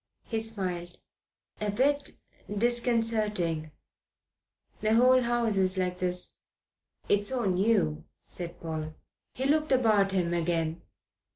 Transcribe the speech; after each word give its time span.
He 0.23 0.39
smiled. 0.39 0.97
"A 1.59 1.69
bit 1.69 2.13
disconcerting." 2.51 3.69
"The 4.81 4.95
whole 4.95 5.21
house 5.21 5.57
is 5.57 5.77
like 5.77 5.99
this." 5.99 6.41
"It's 7.07 7.29
so 7.29 7.45
new," 7.45 8.03
said 8.25 8.59
Paul. 8.59 8.95
He 9.35 9.45
looked 9.45 9.71
about 9.71 10.11
him 10.13 10.33
again. 10.33 10.81